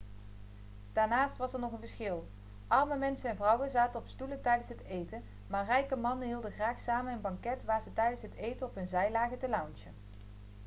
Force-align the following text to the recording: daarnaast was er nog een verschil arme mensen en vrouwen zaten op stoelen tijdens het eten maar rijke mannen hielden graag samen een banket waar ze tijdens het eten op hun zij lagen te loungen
daarnaast 0.93 1.37
was 1.37 1.53
er 1.53 1.59
nog 1.59 1.71
een 1.71 1.79
verschil 1.79 2.27
arme 2.67 2.95
mensen 2.95 3.29
en 3.29 3.35
vrouwen 3.35 3.69
zaten 3.69 3.99
op 3.99 4.07
stoelen 4.07 4.41
tijdens 4.41 4.69
het 4.69 4.83
eten 4.83 5.23
maar 5.47 5.65
rijke 5.65 5.95
mannen 5.95 6.27
hielden 6.27 6.51
graag 6.51 6.79
samen 6.79 7.13
een 7.13 7.21
banket 7.21 7.63
waar 7.63 7.81
ze 7.81 7.93
tijdens 7.93 8.21
het 8.21 8.33
eten 8.33 8.67
op 8.67 8.75
hun 8.75 8.87
zij 8.87 9.11
lagen 9.11 9.39
te 9.39 9.49
loungen 9.49 9.93